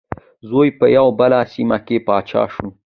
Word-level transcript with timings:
زوی 0.49 0.69
په 0.79 0.85
یوه 0.95 1.11
بله 1.19 1.39
سیمه 1.53 1.77
کې 1.85 1.97
پاچا 2.07 2.43
شو. 2.53 2.67